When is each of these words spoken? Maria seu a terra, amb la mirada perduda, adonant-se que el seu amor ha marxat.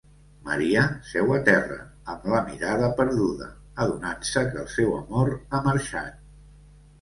Maria 0.45 0.85
seu 1.09 1.33
a 1.35 1.35
terra, 1.49 1.77
amb 2.13 2.25
la 2.35 2.39
mirada 2.47 2.89
perduda, 3.01 3.51
adonant-se 3.85 4.45
que 4.49 4.59
el 4.63 4.73
seu 4.79 4.97
amor 5.01 5.33
ha 5.37 5.63
marxat. 5.69 6.19